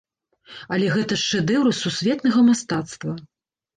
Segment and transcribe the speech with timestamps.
[0.77, 3.11] Але гэта ж шэдэўры сусветнага мастацтва!